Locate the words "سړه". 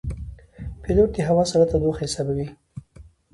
1.51-1.65